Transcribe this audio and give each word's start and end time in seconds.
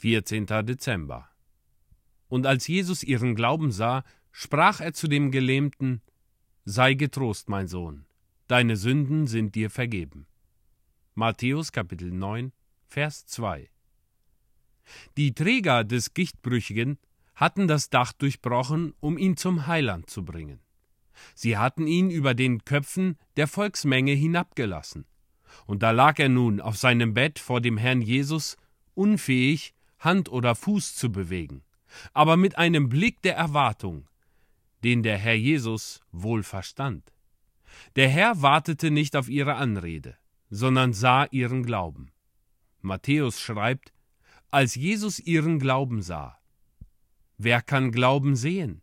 14. 0.00 0.46
Dezember. 0.46 1.28
Und 2.28 2.46
als 2.46 2.68
Jesus 2.68 3.02
ihren 3.02 3.34
Glauben 3.34 3.72
sah, 3.72 4.04
sprach 4.30 4.80
er 4.80 4.92
zu 4.92 5.08
dem 5.08 5.32
Gelähmten, 5.32 6.02
Sei 6.64 6.94
getrost, 6.94 7.48
mein 7.48 7.66
Sohn, 7.66 8.06
deine 8.46 8.76
Sünden 8.76 9.26
sind 9.26 9.56
dir 9.56 9.70
vergeben. 9.70 10.26
Matthäus 11.14 11.72
Kapitel 11.72 12.12
9, 12.12 12.52
Vers 12.86 13.26
2. 13.26 13.68
Die 15.16 15.34
Träger 15.34 15.82
des 15.82 16.14
Gichtbrüchigen 16.14 16.98
hatten 17.34 17.66
das 17.66 17.90
Dach 17.90 18.12
durchbrochen, 18.12 18.94
um 19.00 19.18
ihn 19.18 19.36
zum 19.36 19.66
Heiland 19.66 20.08
zu 20.08 20.24
bringen. 20.24 20.60
Sie 21.34 21.56
hatten 21.56 21.88
ihn 21.88 22.10
über 22.10 22.34
den 22.34 22.64
Köpfen 22.64 23.18
der 23.36 23.48
Volksmenge 23.48 24.12
hinabgelassen. 24.12 25.06
Und 25.66 25.82
da 25.82 25.90
lag 25.90 26.20
er 26.20 26.28
nun 26.28 26.60
auf 26.60 26.76
seinem 26.76 27.14
Bett 27.14 27.40
vor 27.40 27.60
dem 27.60 27.78
Herrn 27.78 28.00
Jesus, 28.00 28.56
unfähig, 28.94 29.74
Hand 29.98 30.28
oder 30.28 30.54
Fuß 30.54 30.94
zu 30.94 31.10
bewegen, 31.10 31.62
aber 32.12 32.36
mit 32.36 32.58
einem 32.58 32.88
Blick 32.88 33.22
der 33.22 33.36
Erwartung, 33.36 34.08
den 34.84 35.02
der 35.02 35.18
Herr 35.18 35.34
Jesus 35.34 36.00
wohl 36.12 36.42
verstand. 36.42 37.12
Der 37.96 38.08
Herr 38.08 38.42
wartete 38.42 38.90
nicht 38.90 39.16
auf 39.16 39.28
ihre 39.28 39.54
Anrede, 39.54 40.16
sondern 40.50 40.92
sah 40.92 41.26
ihren 41.26 41.64
Glauben. 41.64 42.12
Matthäus 42.80 43.40
schreibt, 43.40 43.92
als 44.50 44.74
Jesus 44.74 45.18
ihren 45.18 45.58
Glauben 45.58 46.00
sah. 46.00 46.38
Wer 47.36 47.60
kann 47.60 47.92
Glauben 47.92 48.34
sehen? 48.34 48.82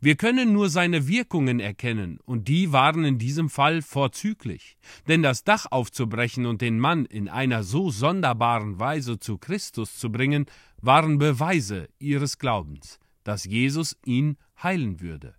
Wir 0.00 0.16
können 0.16 0.52
nur 0.52 0.68
seine 0.68 1.06
Wirkungen 1.06 1.60
erkennen, 1.60 2.18
und 2.24 2.48
die 2.48 2.72
waren 2.72 3.04
in 3.04 3.18
diesem 3.18 3.50
Fall 3.50 3.82
vorzüglich, 3.82 4.76
denn 5.08 5.22
das 5.22 5.44
Dach 5.44 5.66
aufzubrechen 5.70 6.46
und 6.46 6.60
den 6.60 6.78
Mann 6.78 7.04
in 7.04 7.28
einer 7.28 7.62
so 7.62 7.90
sonderbaren 7.90 8.78
Weise 8.78 9.18
zu 9.18 9.38
Christus 9.38 9.98
zu 9.98 10.10
bringen, 10.10 10.46
waren 10.80 11.18
Beweise 11.18 11.88
ihres 11.98 12.38
Glaubens, 12.38 12.98
dass 13.24 13.44
Jesus 13.44 13.96
ihn 14.04 14.36
heilen 14.62 15.00
würde. 15.00 15.34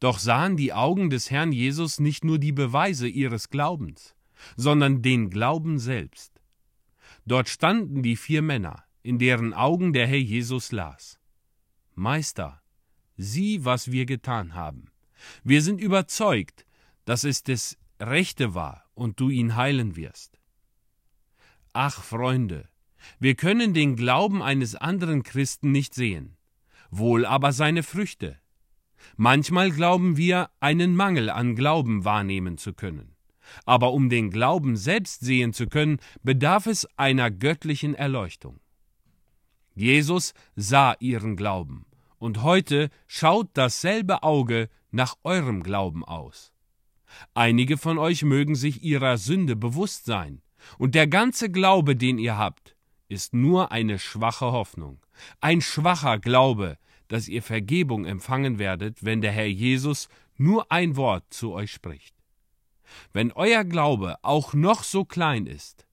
Doch 0.00 0.18
sahen 0.18 0.56
die 0.56 0.72
Augen 0.72 1.10
des 1.10 1.30
Herrn 1.30 1.52
Jesus 1.52 1.98
nicht 1.98 2.24
nur 2.24 2.38
die 2.38 2.52
Beweise 2.52 3.08
ihres 3.08 3.50
Glaubens, 3.50 4.14
sondern 4.56 5.02
den 5.02 5.30
Glauben 5.30 5.78
selbst. 5.78 6.40
Dort 7.26 7.48
standen 7.48 8.02
die 8.02 8.16
vier 8.16 8.42
Männer, 8.42 8.84
in 9.02 9.18
deren 9.18 9.52
Augen 9.52 9.92
der 9.92 10.06
Herr 10.06 10.18
Jesus 10.18 10.72
las. 10.72 11.18
Meister, 11.94 12.62
sieh, 13.16 13.64
was 13.64 13.90
wir 13.90 14.06
getan 14.06 14.54
haben. 14.54 14.90
Wir 15.42 15.62
sind 15.62 15.80
überzeugt, 15.80 16.66
dass 17.04 17.24
es 17.24 17.42
das 17.42 17.76
Rechte 18.00 18.54
war 18.54 18.84
und 18.94 19.20
du 19.20 19.30
ihn 19.30 19.56
heilen 19.56 19.96
wirst. 19.96 20.38
Ach, 21.72 22.02
Freunde, 22.02 22.68
wir 23.18 23.34
können 23.34 23.74
den 23.74 23.96
Glauben 23.96 24.42
eines 24.42 24.74
anderen 24.74 25.22
Christen 25.22 25.72
nicht 25.72 25.94
sehen, 25.94 26.36
wohl 26.90 27.26
aber 27.26 27.52
seine 27.52 27.82
Früchte. 27.82 28.38
Manchmal 29.16 29.70
glauben 29.70 30.16
wir, 30.16 30.50
einen 30.60 30.96
Mangel 30.96 31.28
an 31.30 31.56
Glauben 31.56 32.04
wahrnehmen 32.04 32.58
zu 32.58 32.72
können. 32.72 33.16
Aber 33.66 33.92
um 33.92 34.08
den 34.08 34.30
Glauben 34.30 34.76
selbst 34.76 35.20
sehen 35.20 35.52
zu 35.52 35.66
können, 35.66 35.98
bedarf 36.22 36.66
es 36.66 36.88
einer 36.96 37.30
göttlichen 37.30 37.94
Erleuchtung. 37.94 38.60
Jesus 39.74 40.32
sah 40.56 40.94
ihren 41.00 41.36
Glauben 41.36 41.84
und 42.24 42.42
heute 42.42 42.88
schaut 43.06 43.50
dasselbe 43.52 44.22
Auge 44.22 44.70
nach 44.90 45.16
eurem 45.24 45.62
Glauben 45.62 46.02
aus. 46.02 46.54
Einige 47.34 47.76
von 47.76 47.98
euch 47.98 48.22
mögen 48.22 48.54
sich 48.54 48.82
ihrer 48.82 49.18
Sünde 49.18 49.56
bewusst 49.56 50.06
sein, 50.06 50.40
und 50.78 50.94
der 50.94 51.06
ganze 51.06 51.50
Glaube, 51.50 51.96
den 51.96 52.16
ihr 52.16 52.38
habt, 52.38 52.76
ist 53.08 53.34
nur 53.34 53.72
eine 53.72 53.98
schwache 53.98 54.52
Hoffnung, 54.52 55.04
ein 55.42 55.60
schwacher 55.60 56.18
Glaube, 56.18 56.78
dass 57.08 57.28
ihr 57.28 57.42
Vergebung 57.42 58.06
empfangen 58.06 58.58
werdet, 58.58 59.04
wenn 59.04 59.20
der 59.20 59.32
Herr 59.32 59.44
Jesus 59.44 60.08
nur 60.38 60.72
ein 60.72 60.96
Wort 60.96 61.26
zu 61.28 61.52
euch 61.52 61.72
spricht. 61.72 62.14
Wenn 63.12 63.32
euer 63.32 63.64
Glaube 63.64 64.16
auch 64.22 64.54
noch 64.54 64.82
so 64.82 65.04
klein 65.04 65.44
ist, 65.44 65.86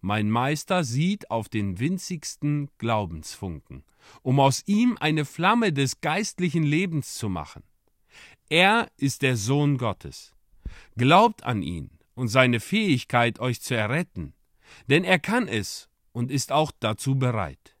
mein 0.00 0.30
Meister 0.30 0.84
sieht 0.84 1.30
auf 1.30 1.48
den 1.48 1.80
winzigsten 1.80 2.70
Glaubensfunken, 2.78 3.84
um 4.22 4.40
aus 4.40 4.62
ihm 4.66 4.96
eine 5.00 5.24
Flamme 5.24 5.72
des 5.72 6.00
geistlichen 6.00 6.62
Lebens 6.62 7.14
zu 7.14 7.28
machen. 7.28 7.62
Er 8.48 8.88
ist 8.96 9.22
der 9.22 9.36
Sohn 9.36 9.76
Gottes. 9.76 10.34
Glaubt 10.96 11.42
an 11.42 11.62
ihn 11.62 11.90
und 12.14 12.28
seine 12.28 12.60
Fähigkeit, 12.60 13.40
euch 13.40 13.60
zu 13.60 13.74
erretten, 13.74 14.34
denn 14.88 15.04
er 15.04 15.18
kann 15.18 15.48
es 15.48 15.88
und 16.12 16.30
ist 16.30 16.52
auch 16.52 16.72
dazu 16.80 17.16
bereit. 17.16 17.76